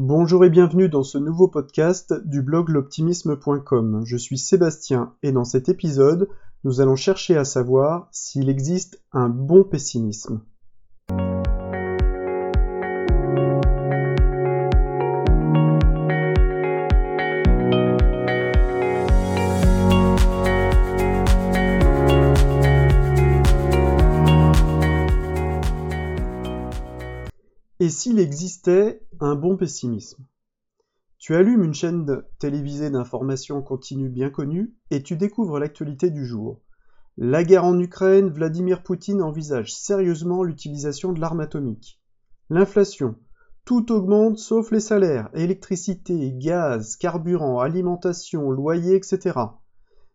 Bonjour 0.00 0.44
et 0.44 0.48
bienvenue 0.48 0.88
dans 0.88 1.02
ce 1.02 1.18
nouveau 1.18 1.48
podcast 1.48 2.14
du 2.24 2.40
blog 2.40 2.68
l'optimisme.com. 2.68 4.02
Je 4.04 4.16
suis 4.16 4.38
Sébastien 4.38 5.12
et 5.24 5.32
dans 5.32 5.42
cet 5.42 5.68
épisode, 5.68 6.28
nous 6.62 6.80
allons 6.80 6.94
chercher 6.94 7.36
à 7.36 7.44
savoir 7.44 8.06
s'il 8.12 8.48
existe 8.48 9.02
un 9.10 9.28
bon 9.28 9.64
pessimisme. 9.64 10.40
Et 27.80 27.90
s'il 27.90 28.20
existait 28.20 29.07
un 29.20 29.34
bon 29.34 29.56
pessimisme 29.56 30.24
Tu 31.18 31.34
allumes 31.34 31.64
une 31.64 31.74
chaîne 31.74 32.22
télévisée 32.38 32.90
d'information 32.90 33.62
continue 33.62 34.08
bien 34.08 34.30
connue 34.30 34.74
et 34.90 35.02
tu 35.02 35.16
découvres 35.16 35.58
l'actualité 35.58 36.10
du 36.10 36.24
jour. 36.24 36.60
La 37.16 37.42
guerre 37.42 37.64
en 37.64 37.78
Ukraine, 37.80 38.28
Vladimir 38.28 38.84
Poutine 38.84 39.22
envisage 39.22 39.74
sérieusement 39.74 40.44
l'utilisation 40.44 41.12
de 41.12 41.20
l'arme 41.20 41.40
atomique. 41.40 42.00
L'inflation, 42.48 43.16
tout 43.64 43.90
augmente 43.90 44.38
sauf 44.38 44.70
les 44.70 44.80
salaires, 44.80 45.30
électricité, 45.34 46.32
gaz, 46.32 46.94
carburant, 46.96 47.58
alimentation, 47.58 48.50
loyer, 48.50 48.94
etc. 48.94 49.36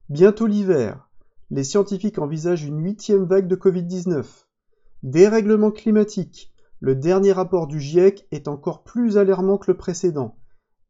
Bientôt 0.07 0.47
l'hiver. 0.47 1.09
Les 1.49 1.65
scientifiques 1.65 2.19
envisagent 2.19 2.63
une 2.63 2.81
huitième 2.81 3.25
vague 3.25 3.47
de 3.47 3.57
Covid-19. 3.57 4.25
Dérèglement 5.03 5.71
climatique, 5.71 6.52
le 6.83 6.95
dernier 6.95 7.31
rapport 7.31 7.67
du 7.67 7.79
GIEC 7.79 8.27
est 8.31 8.49
encore 8.49 8.83
plus 8.83 9.17
alarmant 9.17 9.57
que 9.57 9.71
le 9.71 9.77
précédent, 9.77 10.35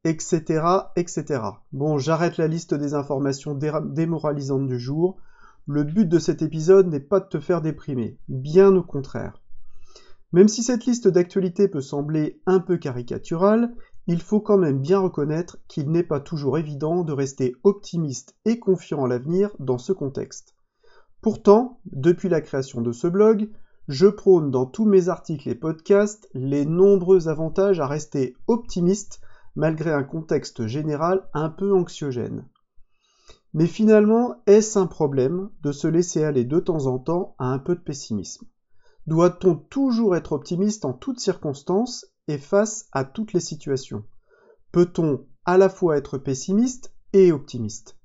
etc., 0.04 0.66
etc. 0.96 1.42
Bon, 1.72 2.00
j'arrête 2.00 2.38
la 2.38 2.48
liste 2.48 2.74
des 2.74 2.96
informations 2.96 3.54
démoralisantes 3.54 4.66
du 4.66 4.80
jour. 4.80 5.18
Le 5.68 5.84
but 5.84 6.10
de 6.10 6.18
cet 6.18 6.42
épisode 6.42 6.88
n'est 6.88 7.00
pas 7.00 7.20
de 7.20 7.28
te 7.28 7.40
faire 7.40 7.62
déprimer, 7.62 8.18
bien 8.28 8.76
au 8.76 8.82
contraire. 8.82 9.40
Même 10.32 10.48
si 10.48 10.64
cette 10.64 10.88
liste 10.88 11.08
d'actualités 11.08 11.68
peut 11.68 11.80
sembler 11.80 12.42
un 12.48 12.60
peu 12.60 12.78
caricaturale, 12.78 13.72
il 14.08 14.20
faut 14.20 14.42
quand 14.42 14.58
même 14.58 14.80
bien 14.80 14.98
reconnaître 14.98 15.60
qu'il 15.68 15.92
n'est 15.92 16.02
pas 16.02 16.20
toujours 16.20 16.58
évident 16.58 17.04
de 17.04 17.14
rester 17.14 17.56
optimiste 17.62 18.36
et 18.46 18.58
confiant 18.58 19.02
en 19.02 19.06
l'avenir 19.06 19.52
dans 19.60 19.78
ce 19.78 19.94
contexte. 19.94 20.56
Pourtant, 21.22 21.80
depuis 21.86 22.30
la 22.30 22.42
création 22.42 22.82
de 22.82 22.92
ce 22.92 23.06
blog, 23.06 23.52
je 23.88 24.08
prône 24.08 24.52
dans 24.52 24.66
tous 24.66 24.86
mes 24.86 25.10
articles 25.10 25.50
et 25.50 25.56
podcasts 25.56 26.30
les 26.34 26.66
nombreux 26.66 27.28
avantages 27.28 27.80
à 27.80 27.88
rester 27.88 28.36
optimiste 28.48 29.20
malgré 29.56 29.92
un 29.92 30.04
contexte 30.04 30.68
général 30.68 31.28
un 31.34 31.50
peu 31.50 31.74
anxiogène. 31.74 32.48
Mais 33.54 33.68
finalement, 33.68 34.42
est-ce 34.48 34.80
un 34.80 34.88
problème 34.88 35.50
de 35.62 35.72
se 35.72 35.88
laisser 35.88 36.24
aller 36.24 36.44
de 36.44 36.60
temps 36.60 36.88
en 36.88 36.98
temps 36.98 37.36
à 37.38 37.46
un 37.46 37.60
peu 37.60 37.76
de 37.76 37.82
pessimisme? 37.82 38.48
Doit-on 39.06 39.56
toujours 39.56 40.16
être 40.16 40.32
optimiste 40.32 40.86
en 40.86 40.94
toutes 40.94 41.20
circonstances 41.20 42.06
et 42.28 42.38
face 42.38 42.88
à 42.94 43.04
toutes 43.04 43.34
les 43.34 43.42
situations? 43.42 44.06
Peut-on 44.72 45.28
à 45.46 45.58
la 45.58 45.70
fois 45.70 45.98
être 45.98 46.18
pessimiste 46.18 46.96
et 47.12 47.32
optimiste? 47.32 47.98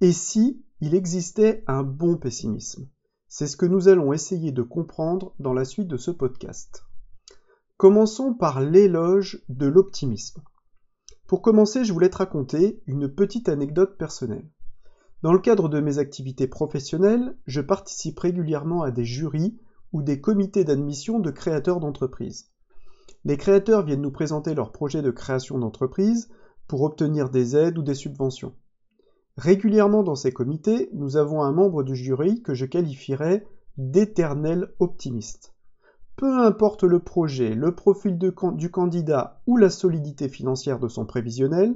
Et 0.00 0.12
si 0.12 0.62
il 0.80 0.94
existait 0.94 1.64
un 1.68 1.82
bon 1.82 2.16
pessimisme? 2.16 2.86
C'est 3.28 3.46
ce 3.46 3.56
que 3.56 3.66
nous 3.66 3.88
allons 3.88 4.12
essayer 4.12 4.52
de 4.52 4.62
comprendre 4.62 5.34
dans 5.38 5.52
la 5.52 5.64
suite 5.64 5.88
de 5.88 5.96
ce 5.96 6.10
podcast. 6.10 6.84
Commençons 7.76 8.34
par 8.34 8.60
l'éloge 8.60 9.42
de 9.48 9.66
l'optimisme. 9.66 10.42
Pour 11.26 11.42
commencer, 11.42 11.84
je 11.84 11.92
voulais 11.92 12.08
te 12.08 12.18
raconter 12.18 12.82
une 12.86 13.08
petite 13.08 13.48
anecdote 13.48 13.98
personnelle. 13.98 14.48
Dans 15.22 15.32
le 15.32 15.40
cadre 15.40 15.68
de 15.68 15.80
mes 15.80 15.98
activités 15.98 16.46
professionnelles, 16.46 17.36
je 17.46 17.60
participe 17.60 18.18
régulièrement 18.20 18.82
à 18.82 18.90
des 18.90 19.04
jurys 19.04 19.58
ou 19.92 20.02
des 20.02 20.20
comités 20.20 20.62
d'admission 20.62 21.18
de 21.18 21.30
créateurs 21.30 21.80
d'entreprises. 21.80 22.52
Les 23.24 23.36
créateurs 23.36 23.84
viennent 23.84 24.02
nous 24.02 24.12
présenter 24.12 24.54
leurs 24.54 24.70
projets 24.70 25.02
de 25.02 25.10
création 25.10 25.58
d'entreprise 25.58 26.28
pour 26.68 26.82
obtenir 26.82 27.28
des 27.28 27.56
aides 27.56 27.78
ou 27.78 27.82
des 27.82 27.94
subventions. 27.94 28.54
Régulièrement 29.36 30.02
dans 30.02 30.14
ces 30.14 30.32
comités, 30.32 30.88
nous 30.94 31.18
avons 31.18 31.42
un 31.42 31.52
membre 31.52 31.82
du 31.82 31.94
jury 31.94 32.42
que 32.42 32.54
je 32.54 32.64
qualifierais 32.64 33.46
d'éternel 33.76 34.72
optimiste. 34.78 35.52
Peu 36.16 36.40
importe 36.40 36.84
le 36.84 37.00
projet, 37.00 37.54
le 37.54 37.74
profil 37.74 38.18
du 38.18 38.70
candidat 38.70 39.42
ou 39.46 39.58
la 39.58 39.68
solidité 39.68 40.30
financière 40.30 40.78
de 40.78 40.88
son 40.88 41.04
prévisionnel, 41.04 41.74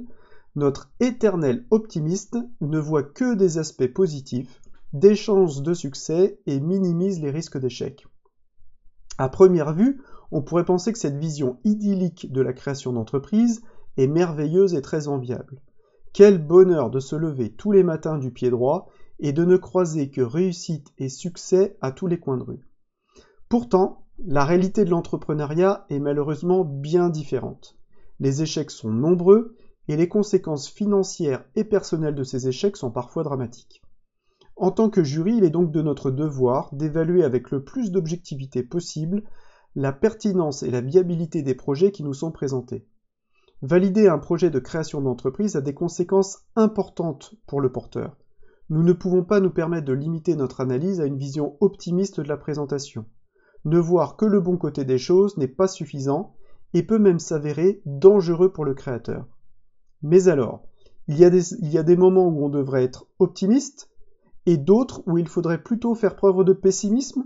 notre 0.55 0.91
éternel 0.99 1.67
optimiste 1.69 2.37
ne 2.61 2.79
voit 2.79 3.03
que 3.03 3.35
des 3.35 3.59
aspects 3.59 3.93
positifs, 3.93 4.59
des 4.93 5.15
chances 5.15 5.61
de 5.61 5.75
succès 5.75 6.39
et 6.47 6.59
minimise 6.59 7.21
les 7.21 7.29
risques 7.29 7.59
d'échec. 7.59 8.07
À 9.19 9.29
première 9.29 9.73
vue, 9.73 10.01
on 10.31 10.41
pourrait 10.41 10.65
penser 10.65 10.91
que 10.91 10.99
cette 10.99 11.17
vision 11.17 11.59
idyllique 11.63 12.31
de 12.31 12.41
la 12.41 12.53
création 12.53 12.91
d'entreprise 12.91 13.61
est 13.97 14.07
merveilleuse 14.07 14.73
et 14.73 14.81
très 14.81 15.07
enviable. 15.07 15.61
Quel 16.13 16.45
bonheur 16.45 16.89
de 16.89 16.99
se 16.99 17.15
lever 17.15 17.53
tous 17.53 17.71
les 17.71 17.83
matins 17.83 18.17
du 18.17 18.31
pied 18.31 18.49
droit 18.49 18.89
et 19.19 19.31
de 19.31 19.45
ne 19.45 19.55
croiser 19.55 20.09
que 20.09 20.21
réussite 20.21 20.91
et 20.97 21.07
succès 21.07 21.77
à 21.79 21.91
tous 21.91 22.07
les 22.07 22.19
coins 22.19 22.37
de 22.37 22.43
rue. 22.43 22.67
Pourtant, 23.47 24.07
la 24.25 24.43
réalité 24.43 24.83
de 24.83 24.89
l'entrepreneuriat 24.89 25.85
est 25.89 25.99
malheureusement 25.99 26.65
bien 26.65 27.09
différente. 27.09 27.77
Les 28.19 28.41
échecs 28.41 28.71
sont 28.71 28.91
nombreux 28.91 29.55
et 29.87 29.95
les 29.95 30.09
conséquences 30.09 30.69
financières 30.69 31.45
et 31.55 31.63
personnelles 31.63 32.15
de 32.15 32.23
ces 32.23 32.47
échecs 32.47 32.77
sont 32.77 32.91
parfois 32.91 33.23
dramatiques. 33.23 33.81
En 34.57 34.71
tant 34.71 34.89
que 34.89 35.03
jury, 35.03 35.37
il 35.37 35.43
est 35.43 35.49
donc 35.49 35.71
de 35.71 35.81
notre 35.81 36.11
devoir 36.11 36.73
d'évaluer 36.75 37.23
avec 37.23 37.51
le 37.51 37.63
plus 37.63 37.91
d'objectivité 37.91 38.63
possible 38.63 39.23
la 39.75 39.93
pertinence 39.93 40.61
et 40.63 40.71
la 40.71 40.81
viabilité 40.81 41.41
des 41.41 41.55
projets 41.55 41.91
qui 41.91 42.03
nous 42.03 42.13
sont 42.13 42.31
présentés. 42.31 42.85
Valider 43.63 44.07
un 44.07 44.17
projet 44.17 44.49
de 44.49 44.57
création 44.57 45.01
d'entreprise 45.01 45.55
a 45.55 45.61
des 45.61 45.75
conséquences 45.75 46.39
importantes 46.55 47.35
pour 47.45 47.61
le 47.61 47.71
porteur. 47.71 48.17
Nous 48.69 48.81
ne 48.81 48.93
pouvons 48.93 49.23
pas 49.23 49.39
nous 49.39 49.51
permettre 49.51 49.85
de 49.85 49.93
limiter 49.93 50.35
notre 50.35 50.61
analyse 50.61 50.99
à 50.99 51.05
une 51.05 51.17
vision 51.17 51.57
optimiste 51.59 52.21
de 52.21 52.27
la 52.27 52.37
présentation. 52.37 53.05
Ne 53.65 53.77
voir 53.77 54.15
que 54.15 54.25
le 54.25 54.41
bon 54.41 54.57
côté 54.57 54.83
des 54.83 54.97
choses 54.97 55.37
n'est 55.37 55.47
pas 55.47 55.67
suffisant 55.67 56.33
et 56.73 56.81
peut 56.81 56.97
même 56.97 57.19
s'avérer 57.19 57.81
dangereux 57.85 58.51
pour 58.51 58.65
le 58.65 58.73
créateur. 58.73 59.27
Mais 60.01 60.27
alors, 60.27 60.63
il 61.07 61.17
y, 61.19 61.25
a 61.25 61.83
des, 61.83 61.97
moments 61.97 62.29
où 62.29 62.45
on 62.45 62.49
devrait 62.49 62.83
être 62.83 63.07
optimiste 63.19 63.89
et 64.45 64.57
d'autres 64.57 65.03
où 65.05 65.17
il 65.17 65.27
faudrait 65.27 65.61
plutôt 65.61 65.93
faire 65.93 66.15
preuve 66.15 66.43
de 66.43 66.53
pessimisme? 66.53 67.25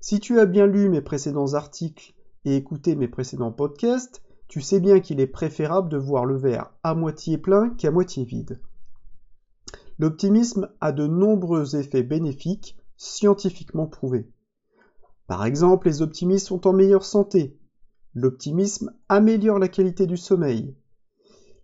Si 0.00 0.20
tu 0.20 0.40
as 0.40 0.46
bien 0.46 0.66
lu 0.66 0.90
mes 0.90 1.00
précédents 1.00 1.54
articles 1.54 2.14
et 2.44 2.56
écouté 2.56 2.96
mes 2.96 3.08
précédents 3.08 3.52
podcasts, 3.52 4.22
tu 4.54 4.60
sais 4.60 4.78
bien 4.78 5.00
qu'il 5.00 5.18
est 5.18 5.26
préférable 5.26 5.88
de 5.88 5.96
voir 5.96 6.24
le 6.24 6.36
verre 6.36 6.70
à 6.84 6.94
moitié 6.94 7.38
plein 7.38 7.70
qu'à 7.70 7.90
moitié 7.90 8.24
vide. 8.24 8.60
L'optimisme 9.98 10.70
a 10.80 10.92
de 10.92 11.08
nombreux 11.08 11.74
effets 11.74 12.04
bénéfiques 12.04 12.78
scientifiquement 12.96 13.88
prouvés. 13.88 14.30
Par 15.26 15.44
exemple, 15.44 15.88
les 15.88 16.02
optimistes 16.02 16.46
sont 16.46 16.68
en 16.68 16.72
meilleure 16.72 17.04
santé. 17.04 17.58
L'optimisme 18.14 18.94
améliore 19.08 19.58
la 19.58 19.66
qualité 19.66 20.06
du 20.06 20.16
sommeil. 20.16 20.76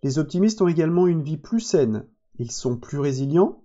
Les 0.02 0.18
optimistes 0.18 0.60
ont 0.60 0.66
également 0.66 1.06
une 1.06 1.22
vie 1.22 1.38
plus 1.38 1.60
saine. 1.60 2.08
Ils 2.40 2.50
sont 2.50 2.76
plus 2.76 2.98
résilients. 2.98 3.62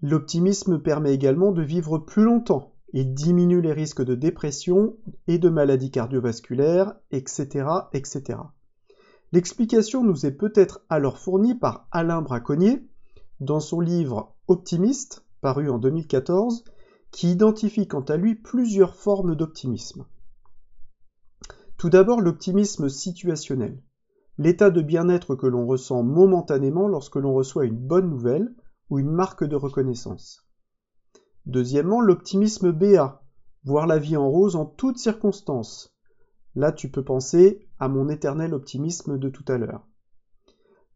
L'optimisme 0.00 0.78
permet 0.78 1.12
également 1.12 1.52
de 1.52 1.60
vivre 1.60 1.98
plus 1.98 2.24
longtemps. 2.24 2.73
Il 2.96 3.12
diminue 3.12 3.60
les 3.60 3.72
risques 3.72 4.04
de 4.04 4.14
dépression 4.14 4.96
et 5.26 5.38
de 5.38 5.48
maladies 5.48 5.90
cardiovasculaires, 5.90 6.94
etc. 7.10 7.66
etc. 7.92 8.38
L'explication 9.32 10.04
nous 10.04 10.26
est 10.26 10.36
peut-être 10.36 10.82
alors 10.88 11.18
fournie 11.18 11.56
par 11.56 11.88
Alain 11.90 12.22
Braconnier 12.22 12.86
dans 13.40 13.58
son 13.58 13.80
livre 13.80 14.36
Optimiste, 14.46 15.24
paru 15.40 15.70
en 15.70 15.78
2014, 15.78 16.62
qui 17.10 17.32
identifie 17.32 17.88
quant 17.88 18.02
à 18.02 18.16
lui 18.16 18.36
plusieurs 18.36 18.94
formes 18.94 19.34
d'optimisme. 19.34 20.06
Tout 21.76 21.90
d'abord 21.90 22.20
l'optimisme 22.20 22.88
situationnel, 22.88 23.82
l'état 24.38 24.70
de 24.70 24.82
bien-être 24.82 25.34
que 25.34 25.48
l'on 25.48 25.66
ressent 25.66 26.04
momentanément 26.04 26.86
lorsque 26.86 27.16
l'on 27.16 27.34
reçoit 27.34 27.64
une 27.64 27.76
bonne 27.76 28.08
nouvelle 28.08 28.54
ou 28.88 29.00
une 29.00 29.10
marque 29.10 29.42
de 29.42 29.56
reconnaissance. 29.56 30.43
Deuxièmement, 31.46 32.00
l'optimisme 32.00 32.72
BA, 32.72 33.22
voir 33.64 33.86
la 33.86 33.98
vie 33.98 34.16
en 34.16 34.28
rose 34.28 34.56
en 34.56 34.64
toutes 34.64 34.98
circonstances. 34.98 35.94
Là, 36.54 36.72
tu 36.72 36.90
peux 36.90 37.04
penser 37.04 37.68
à 37.78 37.88
mon 37.88 38.08
éternel 38.08 38.54
optimisme 38.54 39.18
de 39.18 39.28
tout 39.28 39.44
à 39.48 39.58
l'heure. 39.58 39.86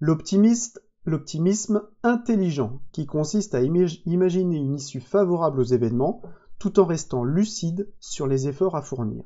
L'optimisme 0.00 1.82
intelligent, 2.02 2.80
qui 2.92 3.06
consiste 3.06 3.54
à 3.54 3.62
imaginer 3.62 4.56
une 4.56 4.74
issue 4.76 5.00
favorable 5.00 5.60
aux 5.60 5.64
événements, 5.64 6.22
tout 6.58 6.80
en 6.80 6.84
restant 6.84 7.24
lucide 7.24 7.92
sur 8.00 8.26
les 8.26 8.48
efforts 8.48 8.76
à 8.76 8.82
fournir. 8.82 9.24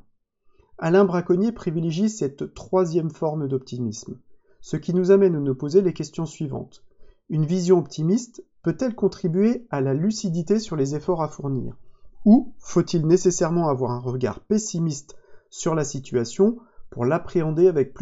Alain 0.78 1.04
Braconnier 1.04 1.52
privilégie 1.52 2.08
cette 2.08 2.54
troisième 2.54 3.10
forme 3.10 3.46
d'optimisme, 3.46 4.18
ce 4.60 4.76
qui 4.76 4.94
nous 4.94 5.10
amène 5.10 5.36
à 5.36 5.40
nous 5.40 5.54
poser 5.54 5.82
les 5.82 5.92
questions 5.92 6.26
suivantes. 6.26 6.84
Une 7.28 7.46
vision 7.46 7.78
optimiste 7.78 8.44
peut-elle 8.62 8.94
contribuer 8.94 9.66
à 9.70 9.80
la 9.80 9.94
lucidité 9.94 10.58
sur 10.58 10.76
les 10.76 10.94
efforts 10.94 11.22
à 11.22 11.28
fournir? 11.28 11.76
Ou 12.24 12.54
faut-il 12.58 13.06
nécessairement 13.06 13.68
avoir 13.68 13.90
un 13.90 13.98
regard 13.98 14.40
pessimiste 14.40 15.16
sur 15.50 15.74
la 15.74 15.84
situation 15.84 16.58
pour 16.90 17.04
l'appréhender 17.04 17.66
avec, 17.68 17.98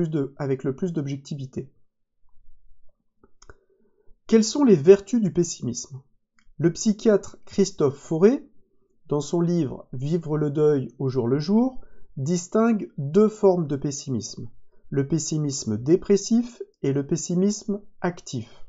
le 0.65 0.75
plus 0.75 0.93
d'objectivité? 0.93 1.71
Quelles 4.27 4.45
sont 4.45 4.65
les 4.65 4.77
vertus 4.77 5.21
du 5.21 5.33
pessimisme? 5.33 6.03
Le 6.59 6.73
psychiatre 6.73 7.39
Christophe 7.47 7.97
Fauré, 7.97 8.47
dans 9.09 9.21
son 9.21 9.41
livre 9.41 9.89
Vivre 9.93 10.37
le 10.37 10.51
deuil 10.51 10.93
au 10.99 11.09
jour 11.09 11.27
le 11.27 11.39
jour, 11.39 11.81
distingue 12.17 12.91
deux 12.99 13.29
formes 13.29 13.67
de 13.67 13.77
pessimisme, 13.77 14.49
le 14.91 15.09
pessimisme 15.09 15.79
dépressif 15.79 16.63
et 16.83 16.93
le 16.93 17.07
pessimisme 17.07 17.81
actif. 18.03 18.60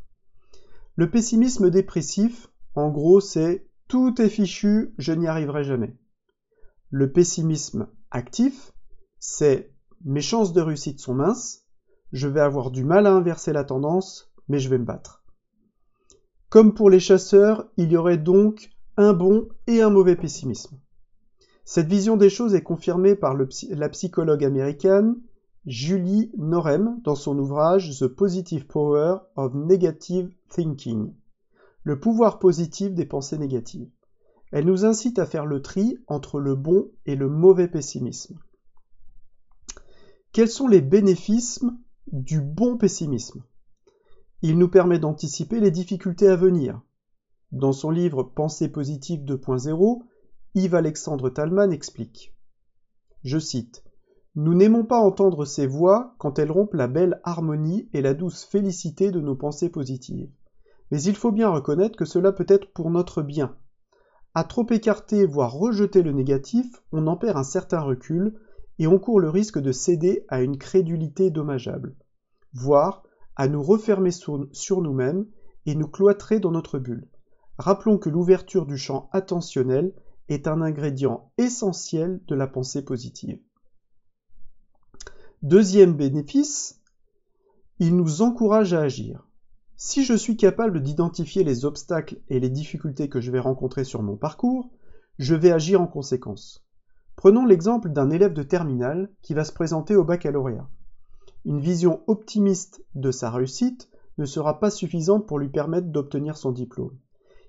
Le 0.96 1.10
pessimisme 1.10 1.70
dépressif, 1.70 2.50
en 2.76 2.90
gros, 2.90 3.22
c'est 3.22 3.68
tout 3.88 4.22
est 4.22 4.30
fichu, 4.30 4.94
je 4.98 5.14
n'y 5.14 5.28
arriverai 5.28 5.64
jamais. 5.64 5.96
Le 6.90 7.12
pessimisme 7.12 7.88
actif, 8.10 8.72
c'est 9.20 9.74
mes 10.04 10.22
chances 10.22 10.54
de 10.54 10.62
réussite 10.62 11.00
sont 11.00 11.14
minces, 11.14 11.66
je 12.12 12.28
vais 12.28 12.42
avoir 12.42 12.72
du 12.72 12.84
mal 12.84 13.08
à 13.08 13.14
inverser 13.14 13.54
la 13.54 13.64
tendance, 13.64 14.34
mais 14.48 14.60
je 14.60 14.70
vais 14.70 14.78
me 14.78 14.86
battre. 14.86 15.24
Comme 16.50 16.74
pour 16.74 16.90
les 16.90 17.00
chasseurs, 17.00 17.70
il 17.78 17.92
y 17.92 17.98
aurait 17.98 18.18
donc 18.18 18.72
un 18.98 19.14
bon 19.14 19.48
et 19.68 19.82
un 19.82 19.90
mauvais 19.90 20.18
pessimisme. 20.18 20.78
Cette 21.64 21.88
vision 21.88 22.18
des 22.18 22.30
choses 22.30 22.56
est 22.56 22.64
confirmée 22.64 23.16
par 23.16 23.36
la 23.36 23.90
psychologue 23.90 24.44
américaine 24.44 25.16
Julie 25.68 26.32
Norem 26.38 27.00
dans 27.04 27.14
son 27.14 27.38
ouvrage 27.38 28.00
The 28.00 28.08
Positive 28.08 28.66
Power 28.66 29.18
of 29.36 29.54
Negative 29.54 30.34
Thinking, 30.50 31.14
le 31.84 32.00
pouvoir 32.00 32.40
positif 32.40 32.96
des 32.96 33.06
pensées 33.06 33.38
négatives. 33.38 33.92
Elle 34.52 34.66
nous 34.66 34.86
incite 34.86 35.20
à 35.20 35.28
faire 35.28 35.46
le 35.46 35.62
tri 35.62 36.00
entre 36.08 36.40
le 36.40 36.56
bon 36.56 36.90
et 37.06 37.16
le 37.16 37.30
mauvais 37.30 37.68
pessimisme. 37.68 38.40
Quels 40.32 40.50
sont 40.50 40.68
les 40.68 40.82
bénéfices 40.82 41.64
du 42.12 42.42
bon 42.42 42.80
pessimisme? 42.80 43.44
Il 44.42 44.58
nous 44.58 44.70
permet 44.70 44.98
d'anticiper 44.98 45.60
les 45.60 45.70
difficultés 45.70 46.28
à 46.28 46.36
venir. 46.36 46.82
Dans 47.52 47.74
son 47.74 47.92
livre 47.92 48.24
Pensée 48.24 48.68
positive 48.68 49.22
2.0, 49.26 50.02
Yves-Alexandre 50.56 51.30
Talman 51.30 51.72
explique. 51.72 52.34
Je 53.24 53.38
cite 53.38 53.84
nous 54.36 54.54
n'aimons 54.54 54.86
pas 54.86 55.00
entendre 55.00 55.44
ces 55.44 55.68
voix 55.68 56.16
quand 56.18 56.40
elles 56.40 56.52
rompent 56.52 56.74
la 56.74 56.88
belle 56.88 57.20
harmonie 57.24 57.90
et 57.94 58.02
la 58.02 58.14
douce 58.14 58.46
félicité 58.46 59.12
de 59.12 59.20
nos 59.20 59.36
pensées 59.36 59.70
positives. 59.70 60.30
Mais 60.90 61.02
il 61.04 61.16
faut 61.16 61.32
bien 61.32 61.50
reconnaître 61.50 61.98
que 61.98 62.06
cela 62.06 62.32
peut 62.32 62.46
être 62.48 62.72
pour 62.72 62.90
notre 62.92 63.22
bien. 63.22 63.56
À 64.34 64.46
trop 64.46 64.66
écarter, 64.70 65.26
voire 65.26 65.52
rejeter 65.52 66.02
le 66.02 66.14
négatif, 66.14 66.82
on 66.94 67.08
en 67.08 67.18
perd 67.18 67.38
un 67.38 67.44
certain 67.44 67.82
recul 67.82 68.40
et 68.80 68.88
on 68.88 69.00
court 69.00 69.20
le 69.20 69.30
risque 69.30 69.60
de 69.60 69.74
céder 69.74 70.26
à 70.30 70.42
une 70.42 70.58
crédulité 70.58 71.30
dommageable, 71.30 71.96
voire 72.54 73.04
à 73.36 73.50
nous 73.50 73.62
refermer 73.62 74.12
sur, 74.12 74.82
nous-mêmes 74.82 75.26
et 75.66 75.76
nous 75.76 75.90
cloîtrer 75.90 76.40
dans 76.40 76.52
notre 76.52 76.80
bulle. 76.80 77.10
Rappelons 77.58 77.98
que 77.98 78.10
l'ouverture 78.10 78.66
du 78.66 78.78
champ 78.78 79.10
attentionnel 79.12 79.94
est 80.30 80.48
un 80.48 80.62
ingrédient 80.62 81.32
essentiel 81.38 82.22
de 82.28 82.36
la 82.36 82.48
pensée 82.48 82.86
positive. 82.86 83.40
Deuxième 85.44 85.96
bénéfice, 85.96 86.80
il 87.80 87.96
nous 87.96 88.22
encourage 88.22 88.76
à 88.76 88.82
agir. 88.82 89.28
Si 89.76 90.06
je 90.06 90.14
suis 90.14 90.38
capable 90.38 90.84
d'identifier 90.84 91.44
les 91.44 91.66
obstacles 91.66 92.20
et 92.30 92.40
les 92.40 92.52
difficultés 92.52 93.10
que 93.10 93.20
je 93.20 93.32
vais 93.32 93.40
rencontrer 93.40 93.84
sur 93.84 94.04
mon 94.04 94.18
parcours, 94.18 94.70
je 95.18 95.34
vais 95.34 95.52
agir 95.52 95.82
en 95.82 95.88
conséquence. 95.88 96.64
Prenons 97.16 97.44
l'exemple 97.44 97.90
d'un 97.90 98.12
élève 98.12 98.34
de 98.34 98.44
terminale 98.44 99.10
qui 99.24 99.34
va 99.34 99.44
se 99.44 99.52
présenter 99.52 99.96
au 99.96 100.04
baccalauréat. 100.04 100.70
Une 101.44 101.60
vision 101.60 102.04
optimiste 102.06 102.86
de 102.94 103.10
sa 103.10 103.32
réussite 103.32 103.90
ne 104.20 104.26
sera 104.26 104.60
pas 104.60 104.70
suffisante 104.70 105.26
pour 105.26 105.40
lui 105.40 105.50
permettre 105.50 105.88
d'obtenir 105.88 106.38
son 106.38 106.52
diplôme. 106.52 106.96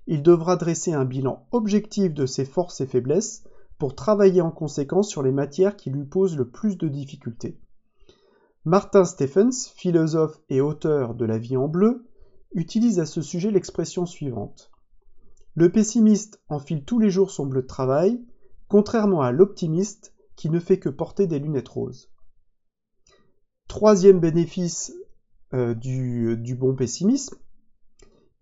Il 0.07 0.23
devra 0.23 0.55
dresser 0.55 0.93
un 0.93 1.05
bilan 1.05 1.45
objectif 1.51 2.11
de 2.11 2.25
ses 2.25 2.45
forces 2.45 2.81
et 2.81 2.87
faiblesses 2.87 3.43
pour 3.77 3.93
travailler 3.93 4.41
en 4.41 4.49
conséquence 4.49 5.09
sur 5.09 5.21
les 5.21 5.31
matières 5.31 5.75
qui 5.75 5.91
lui 5.91 6.05
posent 6.05 6.37
le 6.37 6.49
plus 6.49 6.75
de 6.75 6.87
difficultés. 6.87 7.59
Martin 8.65 9.03
Stephens, 9.03 9.67
philosophe 9.75 10.39
et 10.47 10.61
auteur 10.61 11.15
de 11.15 11.25
La 11.25 11.37
vie 11.37 11.57
en 11.57 11.67
bleu, 11.67 12.07
utilise 12.53 13.01
à 13.01 13.05
ce 13.05 13.21
sujet 13.21 13.51
l'expression 13.51 14.05
suivante. 14.05 14.71
Le 15.53 15.69
pessimiste 15.69 16.41
enfile 16.47 16.85
tous 16.85 16.97
les 16.97 17.09
jours 17.09 17.29
son 17.29 17.45
bleu 17.45 17.63
de 17.63 17.67
travail, 17.67 18.23
contrairement 18.69 19.21
à 19.21 19.33
l'optimiste 19.33 20.13
qui 20.37 20.49
ne 20.49 20.61
fait 20.61 20.79
que 20.79 20.87
porter 20.87 21.27
des 21.27 21.39
lunettes 21.39 21.67
roses. 21.67 22.09
Troisième 23.67 24.21
bénéfice 24.21 24.93
euh, 25.53 25.73
du, 25.73 26.37
du 26.37 26.55
bon 26.55 26.73
pessimisme, 26.73 27.35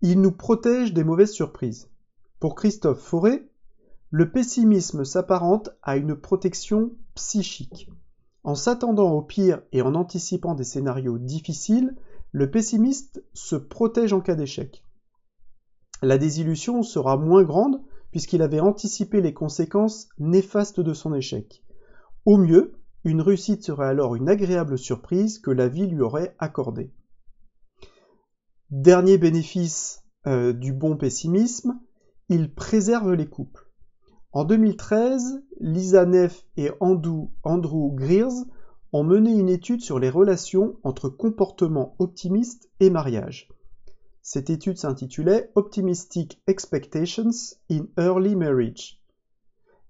il 0.02 0.20
nous 0.20 0.32
protège 0.32 0.92
des 0.92 1.04
mauvaises 1.04 1.32
surprises. 1.32 1.90
Pour 2.38 2.54
Christophe 2.54 3.02
Fauré, 3.02 3.50
le 4.10 4.30
pessimisme 4.30 5.04
s'apparente 5.04 5.70
à 5.82 5.96
une 5.96 6.14
protection 6.14 6.92
psychique. 7.16 7.88
En 8.44 8.54
s'attendant 8.54 9.12
au 9.12 9.22
pire 9.22 9.62
et 9.72 9.82
en 9.82 9.94
anticipant 9.94 10.54
des 10.54 10.64
scénarios 10.64 11.18
difficiles, 11.18 11.96
le 12.32 12.50
pessimiste 12.50 13.24
se 13.34 13.56
protège 13.56 14.12
en 14.12 14.20
cas 14.20 14.34
d'échec. 14.34 14.84
La 16.02 16.18
désillusion 16.18 16.82
sera 16.82 17.16
moins 17.16 17.44
grande 17.44 17.80
puisqu'il 18.10 18.42
avait 18.42 18.60
anticipé 18.60 19.20
les 19.20 19.32
conséquences 19.32 20.08
néfastes 20.18 20.80
de 20.80 20.92
son 20.92 21.14
échec. 21.14 21.64
Au 22.26 22.36
mieux, 22.36 22.74
une 23.04 23.20
réussite 23.20 23.64
serait 23.64 23.86
alors 23.86 24.14
une 24.14 24.28
agréable 24.28 24.78
surprise 24.78 25.38
que 25.38 25.50
la 25.50 25.68
vie 25.68 25.86
lui 25.86 26.02
aurait 26.02 26.34
accordée. 26.38 26.92
Dernier 28.70 29.18
bénéfice 29.18 30.02
euh, 30.26 30.52
du 30.52 30.72
bon 30.72 30.96
pessimisme, 30.96 31.80
il 32.28 32.54
préserve 32.54 33.12
les 33.14 33.28
couples. 33.28 33.71
En 34.34 34.44
2013, 34.44 35.44
Lisa 35.60 36.06
Neff 36.06 36.46
et 36.56 36.70
Andrew, 36.80 37.28
Greers 37.94 38.46
ont 38.94 39.04
mené 39.04 39.30
une 39.30 39.50
étude 39.50 39.82
sur 39.82 39.98
les 39.98 40.08
relations 40.08 40.78
entre 40.84 41.10
comportement 41.10 41.94
optimiste 41.98 42.70
et 42.80 42.88
mariage. 42.88 43.50
Cette 44.22 44.48
étude 44.48 44.78
s'intitulait 44.78 45.50
Optimistic 45.54 46.40
Expectations 46.46 47.28
in 47.70 47.84
Early 47.98 48.34
Marriage. 48.34 49.02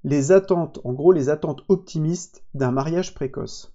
Les 0.03 0.33
attentes, 0.33 0.81
en 0.83 0.93
gros 0.93 1.13
les 1.13 1.29
attentes 1.29 1.63
optimistes 1.69 2.43
d'un 2.53 2.73
mariage 2.73 3.15
précoce. 3.15 3.73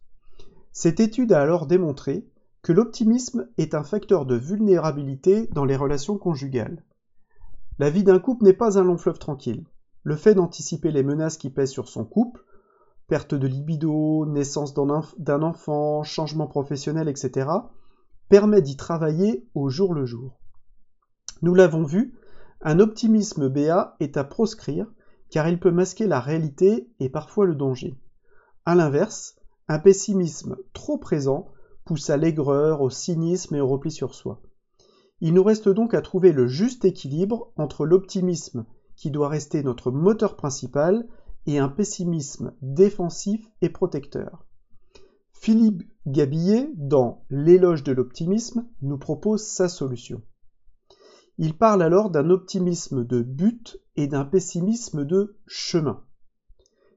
Cette 0.73 0.99
étude 0.99 1.31
a 1.31 1.39
alors 1.39 1.67
démontré 1.67 2.27
que 2.61 2.73
l'optimisme 2.73 3.47
est 3.57 3.73
un 3.73 3.83
facteur 3.83 4.25
de 4.25 4.35
vulnérabilité 4.35 5.47
dans 5.53 5.63
les 5.63 5.77
relations 5.77 6.17
conjugales. 6.17 6.83
La 7.79 7.89
vie 7.89 8.03
d'un 8.03 8.19
couple 8.19 8.43
n'est 8.43 8.51
pas 8.51 8.77
un 8.77 8.83
long 8.83 8.97
fleuve 8.97 9.19
tranquille. 9.19 9.63
Le 10.07 10.15
fait 10.15 10.35
d'anticiper 10.35 10.91
les 10.91 11.03
menaces 11.03 11.35
qui 11.35 11.49
pèsent 11.49 11.73
sur 11.73 11.89
son 11.89 12.05
couple, 12.05 12.45
perte 13.09 13.35
de 13.35 13.45
libido, 13.45 14.25
naissance 14.25 14.73
d'un 14.73 15.43
enfant, 15.43 16.03
changement 16.03 16.47
professionnel, 16.47 17.09
etc., 17.09 17.49
permet 18.29 18.61
d'y 18.61 18.77
travailler 18.77 19.49
au 19.53 19.67
jour 19.67 19.93
le 19.93 20.05
jour. 20.05 20.39
Nous 21.41 21.53
l'avons 21.53 21.83
vu, 21.83 22.17
un 22.61 22.79
optimisme 22.79 23.49
BA 23.49 23.97
est 23.99 24.15
à 24.15 24.23
proscrire 24.23 24.89
car 25.29 25.49
il 25.49 25.59
peut 25.59 25.71
masquer 25.71 26.07
la 26.07 26.21
réalité 26.21 26.89
et 27.01 27.09
parfois 27.09 27.45
le 27.45 27.55
danger. 27.55 27.99
A 28.63 28.75
l'inverse, 28.75 29.35
un 29.67 29.77
pessimisme 29.77 30.55
trop 30.71 30.97
présent 30.97 31.49
pousse 31.83 32.09
à 32.09 32.15
l'aigreur, 32.15 32.79
au 32.79 32.89
cynisme 32.89 33.55
et 33.55 33.59
au 33.59 33.67
repli 33.67 33.91
sur 33.91 34.15
soi. 34.15 34.41
Il 35.19 35.33
nous 35.33 35.43
reste 35.43 35.67
donc 35.67 35.93
à 35.93 36.01
trouver 36.01 36.31
le 36.31 36.47
juste 36.47 36.85
équilibre 36.85 37.51
entre 37.57 37.85
l'optimisme 37.85 38.65
qui 38.97 39.11
doit 39.11 39.29
rester 39.29 39.63
notre 39.63 39.91
moteur 39.91 40.35
principal, 40.35 41.07
et 41.45 41.59
un 41.59 41.69
pessimisme 41.69 42.53
défensif 42.61 43.49
et 43.61 43.69
protecteur. 43.69 44.45
Philippe 45.31 45.83
Gabillet, 46.05 46.69
dans 46.75 47.23
L'éloge 47.29 47.83
de 47.83 47.93
l'optimisme, 47.93 48.67
nous 48.81 48.97
propose 48.97 49.43
sa 49.47 49.69
solution. 49.69 50.21
Il 51.37 51.55
parle 51.57 51.83
alors 51.83 52.09
d'un 52.09 52.29
optimisme 52.31 53.05
de 53.05 53.21
but 53.21 53.79
et 53.95 54.07
d'un 54.07 54.25
pessimisme 54.25 55.05
de 55.05 55.37
chemin. 55.45 56.03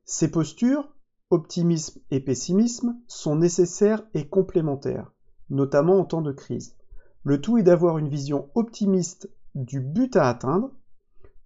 Ces 0.04 0.30
postures, 0.30 0.88
optimisme 1.28 2.00
et 2.10 2.18
pessimisme, 2.18 2.98
sont 3.06 3.36
nécessaires 3.36 4.02
et 4.14 4.28
complémentaires, 4.28 5.12
notamment 5.48 6.00
en 6.00 6.04
temps 6.04 6.22
de 6.22 6.32
crise. 6.32 6.74
Le 7.22 7.40
tout 7.40 7.58
est 7.58 7.62
d'avoir 7.62 7.98
une 7.98 8.08
vision 8.08 8.48
optimiste 8.54 9.30
du 9.54 9.80
but 9.80 10.16
à 10.16 10.28
atteindre 10.28 10.72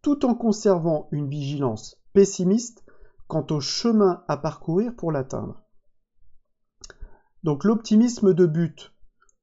tout 0.04 0.26
en 0.26 0.34
conservant 0.34 1.08
une 1.12 1.30
vigilance 1.30 1.98
pessimiste 2.12 2.84
quant 3.26 3.46
au 3.50 3.60
chemin 3.60 4.22
à 4.28 4.36
parcourir 4.36 4.94
pour 4.94 5.10
l'atteindre. 5.10 5.62
Donc 7.42 7.64
l'optimisme 7.64 8.34
de 8.34 8.44
but. 8.44 8.92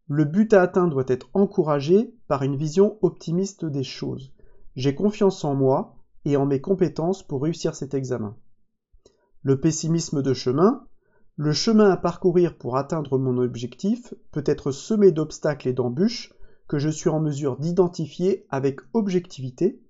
Le 0.07 0.23
but 0.23 0.53
à 0.53 0.61
atteindre 0.61 0.91
doit 0.91 1.05
être 1.07 1.31
encouragé 1.33 2.13
par 2.27 2.43
une 2.43 2.55
vision 2.55 2.99
optimiste 3.01 3.65
des 3.65 3.81
choses. 3.81 4.33
J'ai 4.75 4.93
confiance 4.93 5.43
en 5.43 5.55
moi 5.55 5.95
et 6.25 6.37
en 6.37 6.45
mes 6.45 6.61
compétences 6.61 7.23
pour 7.23 7.41
réussir 7.41 7.73
cet 7.73 7.95
examen. 7.95 8.37
Le 9.41 9.59
pessimisme 9.59 10.21
de 10.21 10.33
chemin. 10.35 10.85
Le 11.37 11.53
chemin 11.53 11.89
à 11.89 11.97
parcourir 11.97 12.55
pour 12.55 12.77
atteindre 12.77 13.17
mon 13.17 13.39
objectif 13.39 14.13
peut 14.31 14.43
être 14.45 14.71
semé 14.71 15.11
d'obstacles 15.11 15.69
et 15.69 15.73
d'embûches 15.73 16.35
que 16.67 16.77
je 16.77 16.89
suis 16.89 17.09
en 17.09 17.19
mesure 17.19 17.57
d'identifier 17.57 18.45
avec 18.51 18.79
objectivité. 18.93 19.81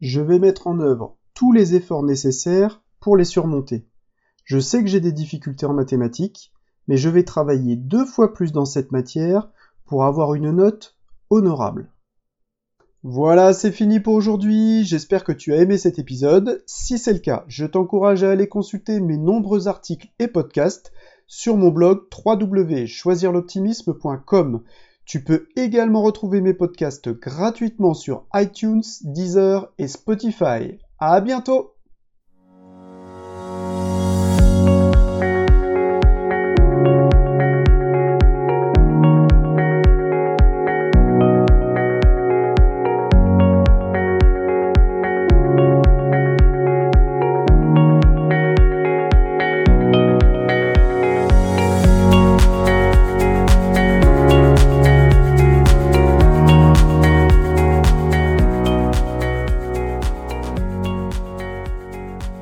Je 0.00 0.20
vais 0.20 0.38
mettre 0.38 0.66
en 0.66 0.80
œuvre 0.80 1.16
tous 1.34 1.52
les 1.52 1.74
efforts 1.74 2.02
nécessaires 2.02 2.82
pour 3.00 3.16
les 3.16 3.24
surmonter. 3.24 3.86
Je 4.44 4.58
sais 4.58 4.82
que 4.82 4.88
j'ai 4.88 5.00
des 5.00 5.12
difficultés 5.12 5.66
en 5.66 5.74
mathématiques, 5.74 6.52
mais 6.88 6.96
je 6.96 7.08
vais 7.08 7.24
travailler 7.24 7.76
deux 7.76 8.04
fois 8.04 8.32
plus 8.32 8.52
dans 8.52 8.66
cette 8.66 8.92
matière 8.92 9.50
pour 9.86 10.04
avoir 10.04 10.34
une 10.34 10.50
note 10.50 10.96
honorable. 11.30 11.90
Voilà, 13.02 13.52
c'est 13.52 13.70
fini 13.70 14.00
pour 14.00 14.14
aujourd'hui. 14.14 14.84
J'espère 14.84 15.24
que 15.24 15.32
tu 15.32 15.52
as 15.52 15.58
aimé 15.58 15.76
cet 15.76 15.98
épisode. 15.98 16.62
Si 16.66 16.98
c'est 16.98 17.12
le 17.12 17.18
cas, 17.18 17.44
je 17.48 17.66
t'encourage 17.66 18.24
à 18.24 18.30
aller 18.30 18.48
consulter 18.48 18.98
mes 18.98 19.18
nombreux 19.18 19.68
articles 19.68 20.08
et 20.18 20.26
podcasts 20.26 20.90
sur 21.26 21.58
mon 21.58 21.70
blog 21.70 22.04
www.choisirloptimisme.com. 22.24 24.62
Tu 25.04 25.22
peux 25.22 25.48
également 25.56 26.02
retrouver 26.02 26.40
mes 26.40 26.54
podcasts 26.54 27.10
gratuitement 27.10 27.94
sur 27.94 28.26
iTunes, 28.34 28.82
Deezer 29.02 29.70
et 29.78 29.88
Spotify. 29.88 30.78
À 30.98 31.20
bientôt! 31.20 31.73